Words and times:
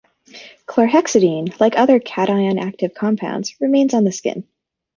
Chlorhexidine, 0.65 1.59
like 1.59 1.77
other 1.77 1.99
cation-active 1.99 2.95
compounds, 2.95 3.53
remains 3.61 3.93
on 3.93 4.03
the 4.03 4.11
skin. 4.11 4.47